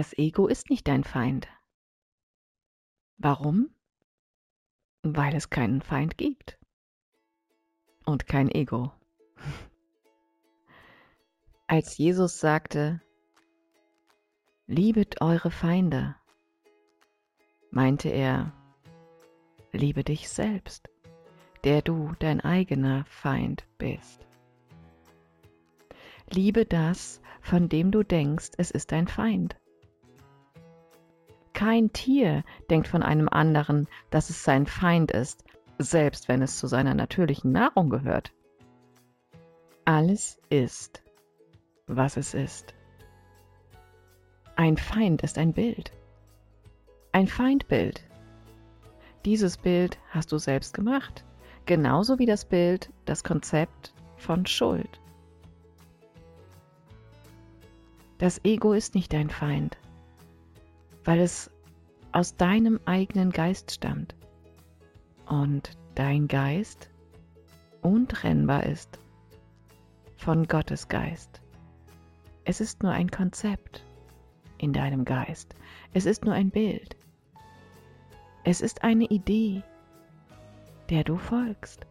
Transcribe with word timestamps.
Das 0.00 0.16
Ego 0.16 0.46
ist 0.46 0.70
nicht 0.70 0.88
dein 0.88 1.04
Feind. 1.04 1.46
Warum? 3.18 3.68
Weil 5.02 5.34
es 5.34 5.50
keinen 5.50 5.82
Feind 5.82 6.16
gibt. 6.16 6.58
Und 8.06 8.26
kein 8.26 8.50
Ego. 8.50 8.94
Als 11.66 11.98
Jesus 11.98 12.40
sagte, 12.40 13.02
Liebet 14.66 15.20
eure 15.20 15.50
Feinde, 15.50 16.16
meinte 17.70 18.08
er, 18.08 18.54
liebe 19.70 20.02
dich 20.02 20.30
selbst, 20.30 20.88
der 21.64 21.82
du 21.82 22.14
dein 22.20 22.40
eigener 22.40 23.04
Feind 23.04 23.66
bist. 23.76 24.26
Liebe 26.30 26.64
das, 26.64 27.20
von 27.42 27.68
dem 27.68 27.90
du 27.90 28.02
denkst, 28.02 28.52
es 28.56 28.70
ist 28.70 28.92
dein 28.92 29.06
Feind. 29.06 29.59
Kein 31.52 31.92
Tier 31.92 32.44
denkt 32.70 32.88
von 32.88 33.02
einem 33.02 33.28
anderen, 33.28 33.88
dass 34.10 34.30
es 34.30 34.44
sein 34.44 34.66
Feind 34.66 35.10
ist, 35.10 35.44
selbst 35.78 36.28
wenn 36.28 36.42
es 36.42 36.58
zu 36.58 36.66
seiner 36.66 36.94
natürlichen 36.94 37.52
Nahrung 37.52 37.90
gehört. 37.90 38.32
Alles 39.84 40.38
ist, 40.50 41.02
was 41.86 42.16
es 42.16 42.34
ist. 42.34 42.74
Ein 44.56 44.76
Feind 44.76 45.22
ist 45.22 45.38
ein 45.38 45.52
Bild. 45.52 45.92
Ein 47.12 47.26
Feindbild. 47.26 48.02
Dieses 49.24 49.56
Bild 49.56 49.98
hast 50.10 50.32
du 50.32 50.38
selbst 50.38 50.74
gemacht, 50.74 51.24
genauso 51.66 52.18
wie 52.18 52.26
das 52.26 52.44
Bild, 52.44 52.90
das 53.04 53.24
Konzept 53.24 53.92
von 54.16 54.46
Schuld. 54.46 55.00
Das 58.18 58.44
Ego 58.44 58.74
ist 58.74 58.94
nicht 58.94 59.12
dein 59.14 59.30
Feind, 59.30 59.78
weil 61.04 61.20
es 61.20 61.50
aus 62.12 62.36
deinem 62.36 62.80
eigenen 62.84 63.30
Geist 63.30 63.70
stammt 63.70 64.14
und 65.26 65.76
dein 65.94 66.28
Geist 66.28 66.90
untrennbar 67.82 68.64
ist 68.64 68.98
von 70.16 70.46
Gottes 70.46 70.88
Geist. 70.88 71.40
Es 72.44 72.60
ist 72.60 72.82
nur 72.82 72.92
ein 72.92 73.10
Konzept 73.10 73.84
in 74.58 74.72
deinem 74.72 75.04
Geist. 75.04 75.54
Es 75.94 76.04
ist 76.04 76.24
nur 76.24 76.34
ein 76.34 76.50
Bild. 76.50 76.96
Es 78.44 78.60
ist 78.60 78.82
eine 78.82 79.04
Idee, 79.04 79.62
der 80.90 81.04
du 81.04 81.16
folgst. 81.16 81.86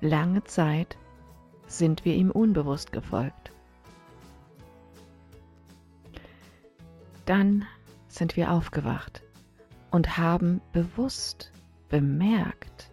Lange 0.00 0.42
Zeit 0.44 0.96
sind 1.66 2.04
wir 2.04 2.14
ihm 2.14 2.30
unbewusst 2.30 2.90
gefolgt. 2.90 3.52
Dann 7.30 7.64
sind 8.08 8.34
wir 8.34 8.50
aufgewacht 8.50 9.22
und 9.92 10.18
haben 10.18 10.60
bewusst 10.72 11.52
bemerkt, 11.88 12.90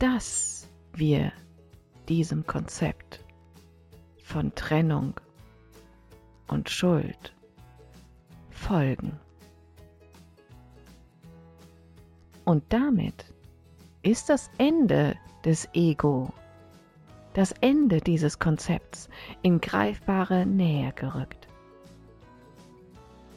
dass 0.00 0.68
wir 0.92 1.30
diesem 2.08 2.44
Konzept 2.44 3.24
von 4.20 4.52
Trennung 4.56 5.14
und 6.48 6.70
Schuld 6.70 7.36
folgen. 8.50 9.16
Und 12.44 12.64
damit 12.70 13.32
ist 14.02 14.28
das 14.28 14.50
Ende 14.58 15.14
des 15.44 15.68
Ego, 15.72 16.32
das 17.34 17.52
Ende 17.60 18.00
dieses 18.00 18.40
Konzepts 18.40 19.08
in 19.42 19.60
greifbare 19.60 20.44
Nähe 20.46 20.92
gerückt. 20.94 21.45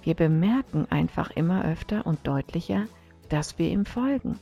Wir 0.04 0.16
bemerken 0.16 0.86
einfach 0.90 1.32
immer 1.32 1.66
öfter 1.66 2.06
und 2.06 2.26
deutlicher, 2.26 2.86
dass 3.28 3.60
wir 3.60 3.70
ihm 3.70 3.86
folgen. 3.86 4.40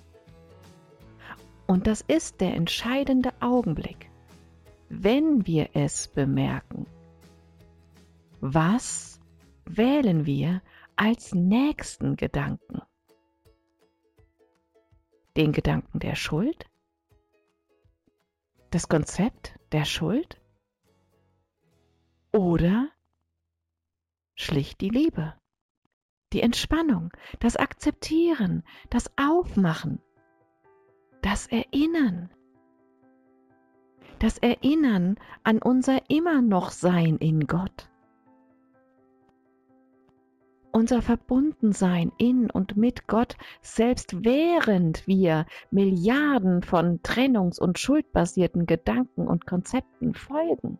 Und 1.65 1.87
das 1.87 2.01
ist 2.01 2.39
der 2.39 2.53
entscheidende 2.53 3.33
Augenblick, 3.41 4.09
wenn 4.89 5.45
wir 5.45 5.69
es 5.73 6.07
bemerken. 6.07 6.85
Was 8.39 9.19
wählen 9.65 10.25
wir 10.25 10.61
als 10.95 11.33
nächsten 11.33 12.15
Gedanken? 12.15 12.81
Den 15.35 15.51
Gedanken 15.51 15.99
der 15.99 16.15
Schuld? 16.15 16.65
Das 18.69 18.87
Konzept 18.87 19.59
der 19.71 19.85
Schuld? 19.85 20.39
Oder 22.31 22.89
schlicht 24.35 24.81
die 24.81 24.89
Liebe? 24.89 25.33
Die 26.33 26.41
Entspannung, 26.41 27.11
das 27.39 27.55
Akzeptieren, 27.55 28.63
das 28.89 29.11
Aufmachen, 29.17 29.99
das 31.21 31.47
Erinnern. 31.47 32.29
Das 34.19 34.37
Erinnern 34.39 35.17
an 35.43 35.59
unser 35.61 36.09
immer 36.09 36.41
noch 36.41 36.71
Sein 36.71 37.17
in 37.17 37.47
Gott. 37.47 37.89
Unser 40.71 41.01
Verbundensein 41.01 42.11
in 42.17 42.51
und 42.51 42.77
mit 42.77 43.07
Gott, 43.07 43.35
selbst 43.61 44.23
während 44.23 45.07
wir 45.07 45.45
Milliarden 45.71 46.61
von 46.61 47.01
trennungs- 47.01 47.59
und 47.59 47.79
schuldbasierten 47.79 48.65
Gedanken 48.65 49.27
und 49.27 49.47
Konzepten 49.47 50.13
folgen. 50.13 50.77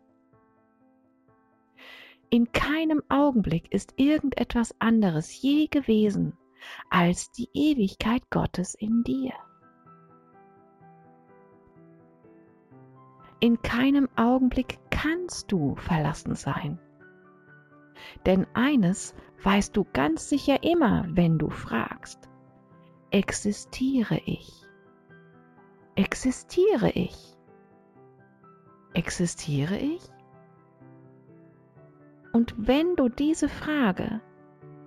In 2.30 2.52
keinem 2.52 3.02
Augenblick 3.08 3.72
ist 3.72 3.94
irgendetwas 3.96 4.74
anderes 4.80 5.40
je 5.40 5.66
gewesen 5.68 6.36
als 6.90 7.30
die 7.32 7.48
Ewigkeit 7.54 8.30
Gottes 8.30 8.74
in 8.74 9.02
dir. 9.02 9.32
In 13.40 13.62
keinem 13.62 14.08
Augenblick 14.16 14.78
kannst 14.90 15.50
du 15.52 15.76
verlassen 15.76 16.34
sein. 16.34 16.78
Denn 18.26 18.46
eines 18.52 19.14
weißt 19.42 19.74
du 19.76 19.86
ganz 19.92 20.28
sicher 20.28 20.62
immer, 20.62 21.06
wenn 21.08 21.38
du 21.38 21.48
fragst. 21.48 22.28
Existiere 23.10 24.20
ich? 24.26 24.52
Existiere 25.94 26.90
ich? 26.90 27.36
Existiere 28.92 29.78
ich? 29.78 30.02
Und 32.38 32.54
wenn 32.56 32.94
du 32.94 33.08
diese 33.08 33.48
Frage 33.48 34.20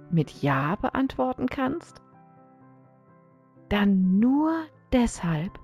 mit 0.10 0.42
Ja 0.42 0.78
beantworten 0.78 1.48
kannst, 1.48 2.02
dann 3.68 4.20
nur 4.20 4.54
deshalb, 4.94 5.60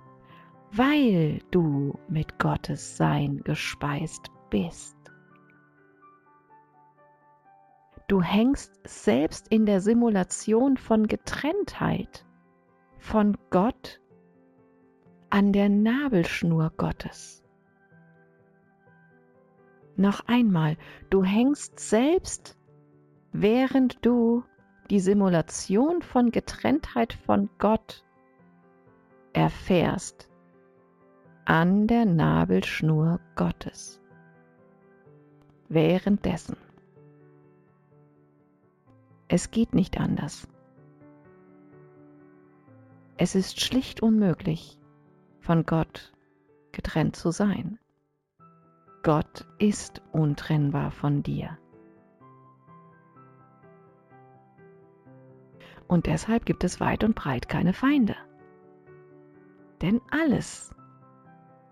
weil 0.74 1.40
du 1.50 1.98
mit 2.10 2.40
Gottes 2.40 2.98
Sein 2.98 3.40
gespeist 3.46 4.30
bist. 4.50 4.98
Du 8.10 8.22
hängst 8.22 8.74
selbst 8.84 9.48
in 9.48 9.66
der 9.66 9.80
Simulation 9.80 10.76
von 10.76 11.08
Getrenntheit 11.08 12.26
von 12.98 13.38
Gott 13.50 14.02
an 15.30 15.54
der 15.54 15.70
Nabelschnur 15.70 16.70
Gottes. 16.76 17.46
Noch 19.98 20.28
einmal, 20.28 20.78
du 21.10 21.24
hängst 21.24 21.80
selbst, 21.80 22.56
während 23.32 24.06
du 24.06 24.44
die 24.92 25.00
Simulation 25.00 26.04
von 26.04 26.30
Getrenntheit 26.30 27.14
von 27.14 27.50
Gott 27.58 28.06
erfährst, 29.34 30.30
an 31.46 31.88
der 31.88 32.06
Nabelschnur 32.06 33.20
Gottes. 33.36 34.00
Währenddessen. 35.68 36.58
Es 39.28 39.50
geht 39.50 39.74
nicht 39.74 40.00
anders. 40.00 40.48
Es 43.18 43.34
ist 43.34 43.60
schlicht 43.60 44.04
unmöglich, 44.04 44.80
von 45.40 45.66
Gott 45.66 46.14
getrennt 46.72 47.16
zu 47.16 47.32
sein. 47.32 47.80
Gott 49.08 49.48
ist 49.58 50.02
untrennbar 50.12 50.92
von 50.92 51.24
dir. 51.24 51.58
Und 55.88 56.08
deshalb 56.08 56.46
gibt 56.46 56.66
es 56.66 56.82
weit 56.82 57.06
und 57.06 57.16
breit 57.16 57.48
keine 57.48 57.72
Feinde. 57.72 58.18
Denn 59.82 60.02
alles 60.12 60.76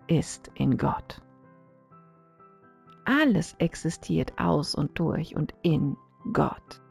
ist 0.08 0.50
in 0.54 0.78
Gott. 0.78 1.22
Alles 3.04 3.54
existiert 3.58 4.40
aus 4.40 4.74
und 4.74 4.98
durch 4.98 5.36
und 5.36 5.54
in 5.62 5.98
Gott. 6.32 6.82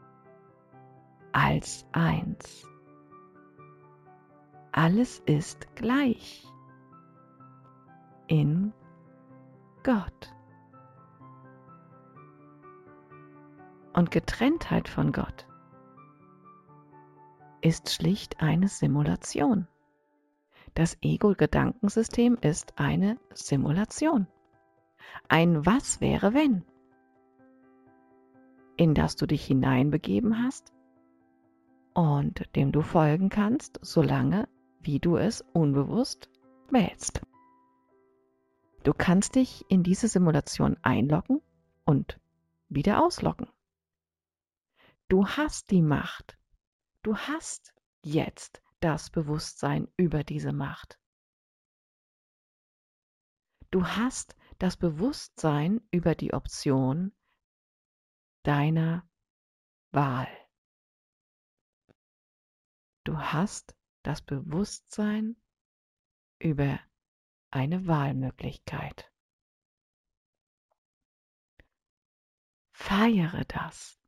Als 1.31 1.87
eins. 1.91 2.67
Alles 4.71 5.23
ist 5.25 5.75
gleich. 5.75 6.45
In 8.27 8.73
Gott. 9.81 10.34
Und 14.05 14.11
Getrenntheit 14.11 14.87
von 14.87 15.11
Gott 15.11 15.47
ist 17.61 17.89
schlicht 17.91 18.39
eine 18.39 18.67
Simulation. 18.67 19.67
Das 20.75 20.95
Ego-Gedankensystem 21.01 22.37
ist 22.39 22.77
eine 22.77 23.17
Simulation. 23.33 24.27
Ein 25.27 25.65
Was 25.65 26.01
wäre 26.01 26.35
wenn, 26.35 26.63
in 28.77 28.93
das 28.93 29.15
du 29.15 29.25
dich 29.25 29.43
hineinbegeben 29.43 30.43
hast 30.43 30.71
und 31.95 32.43
dem 32.55 32.71
du 32.71 32.83
folgen 32.83 33.29
kannst, 33.29 33.79
solange 33.81 34.47
wie 34.81 34.99
du 34.99 35.17
es 35.17 35.43
unbewusst 35.51 36.29
wählst. 36.69 37.23
Du 38.83 38.93
kannst 38.93 39.33
dich 39.33 39.65
in 39.67 39.81
diese 39.81 40.07
Simulation 40.07 40.77
einloggen 40.83 41.41
und 41.85 42.19
wieder 42.69 43.03
ausloggen. 43.03 43.47
Du 45.07 45.27
hast 45.27 45.69
die 45.69 45.81
Macht. 45.81 46.39
Du 47.03 47.15
hast 47.15 47.75
jetzt 48.03 48.61
das 48.79 49.11
Bewusstsein 49.11 49.87
über 49.97 50.23
diese 50.23 50.51
Macht. 50.51 50.99
Du 53.69 53.85
hast 53.85 54.35
das 54.57 54.77
Bewusstsein 54.77 55.81
über 55.91 56.15
die 56.15 56.33
Option 56.33 57.13
deiner 58.43 59.07
Wahl. 59.91 60.27
Du 63.03 63.17
hast 63.17 63.75
das 64.01 64.21
Bewusstsein 64.21 65.35
über 66.39 66.79
eine 67.51 67.85
Wahlmöglichkeit. 67.85 69.11
Feiere 72.71 73.45
das. 73.45 73.99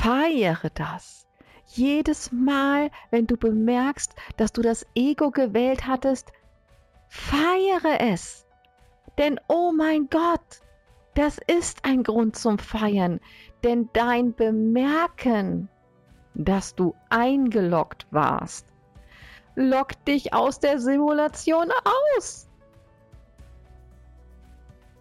Feiere 0.00 0.70
das. 0.74 1.26
Jedes 1.66 2.30
Mal, 2.30 2.92
wenn 3.10 3.26
du 3.26 3.36
bemerkst, 3.36 4.14
dass 4.36 4.52
du 4.52 4.62
das 4.62 4.86
Ego 4.94 5.32
gewählt 5.32 5.88
hattest, 5.88 6.30
feiere 7.08 8.00
es. 8.00 8.46
Denn, 9.18 9.40
oh 9.48 9.72
mein 9.76 10.08
Gott, 10.08 10.62
das 11.14 11.38
ist 11.48 11.84
ein 11.84 12.04
Grund 12.04 12.36
zum 12.36 12.60
Feiern. 12.60 13.18
Denn 13.64 13.90
dein 13.92 14.34
Bemerken, 14.34 15.68
dass 16.34 16.76
du 16.76 16.94
eingeloggt 17.08 18.06
warst, 18.12 18.66
lockt 19.56 20.06
dich 20.06 20.32
aus 20.32 20.60
der 20.60 20.78
Simulation 20.78 21.72
aus. 22.14 22.48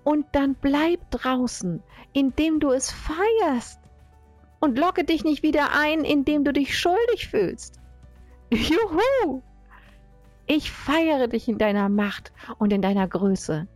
Und 0.03 0.25
dann 0.31 0.55
bleib 0.55 1.11
draußen, 1.11 1.83
indem 2.13 2.59
du 2.59 2.71
es 2.71 2.91
feierst 2.91 3.79
und 4.59 4.77
locke 4.77 5.03
dich 5.03 5.23
nicht 5.23 5.43
wieder 5.43 5.69
ein, 5.73 6.03
indem 6.03 6.43
du 6.43 6.53
dich 6.53 6.77
schuldig 6.77 7.27
fühlst. 7.29 7.79
Juhu! 8.51 9.41
Ich 10.45 10.71
feiere 10.71 11.27
dich 11.27 11.47
in 11.47 11.57
deiner 11.57 11.89
Macht 11.89 12.31
und 12.57 12.71
in 12.71 12.81
deiner 12.81 13.07
Größe. 13.07 13.67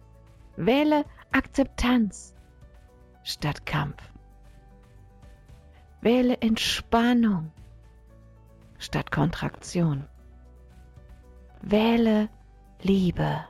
Wähle 0.55 1.05
Akzeptanz 1.31 2.33
statt 3.23 3.65
Kampf. 3.65 4.01
Wähle 6.01 6.37
Entspannung 6.41 7.51
statt 8.79 9.11
Kontraktion. 9.11 10.07
Wähle 11.61 12.29
Liebe, 12.83 13.45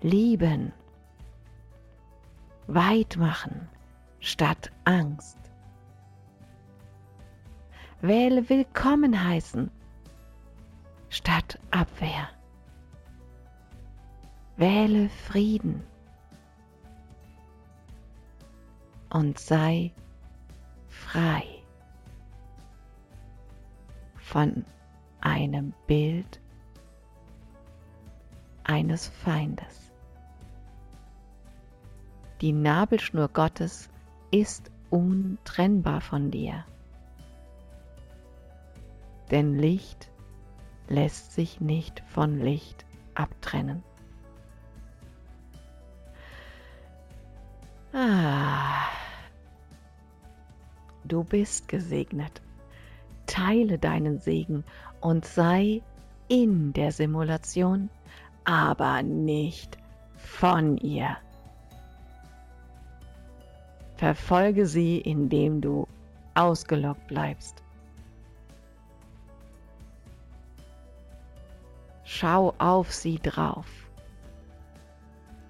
lieben, 0.00 0.72
weit 2.66 3.18
machen 3.18 3.68
statt 4.18 4.70
Angst. 4.84 5.36
Wähle 8.00 8.48
Willkommen 8.48 9.24
heißen 9.24 9.72
statt 11.08 11.58
Abwehr. 11.72 12.28
Wähle 14.56 15.08
Frieden 15.08 15.82
und 19.10 19.36
sei 19.40 19.92
frei 20.86 21.42
von 24.14 24.64
einem 25.20 25.74
Bild 25.88 26.40
eines 28.62 29.08
Feindes. 29.08 29.90
Die 32.42 32.52
Nabelschnur 32.52 33.26
Gottes 33.26 33.90
ist 34.30 34.70
untrennbar 34.88 36.00
von 36.00 36.30
dir 36.30 36.64
denn 39.30 39.58
Licht 39.58 40.10
lässt 40.88 41.32
sich 41.32 41.60
nicht 41.60 42.02
von 42.08 42.38
Licht 42.38 42.86
abtrennen. 43.14 43.82
Ah, 47.92 48.88
du 51.04 51.24
bist 51.24 51.68
gesegnet. 51.68 52.42
Teile 53.26 53.78
deinen 53.78 54.18
Segen 54.18 54.64
und 55.00 55.24
sei 55.24 55.82
in 56.28 56.72
der 56.72 56.92
Simulation, 56.92 57.90
aber 58.44 59.02
nicht 59.02 59.78
von 60.16 60.76
ihr. 60.78 61.16
Verfolge 63.96 64.66
sie, 64.66 64.98
indem 64.98 65.60
du 65.60 65.86
ausgelockt 66.34 67.06
bleibst. 67.08 67.62
Schau 72.10 72.54
auf 72.56 72.90
sie 72.90 73.18
drauf. 73.18 73.66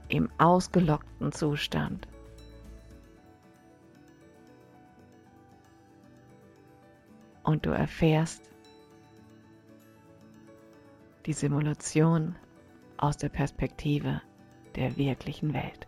Im 0.09 0.29
ausgelockten 0.39 1.31
Zustand. 1.31 2.09
Und 7.45 7.65
du 7.65 7.71
erfährst 7.71 8.50
die 11.27 11.33
Simulation 11.33 12.35
aus 12.97 13.17
der 13.17 13.29
Perspektive 13.29 14.21
der 14.75 14.97
wirklichen 14.97 15.55
Welt. 15.55 15.87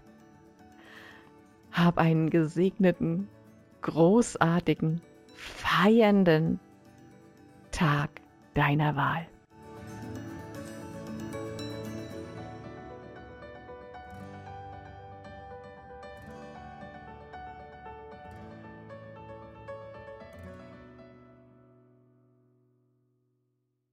Hab 1.72 1.98
einen 1.98 2.30
gesegneten, 2.30 3.28
großartigen, 3.82 5.02
feiernden 5.34 6.60
Tag 7.72 8.20
deiner 8.54 8.94
Wahl. 8.94 9.26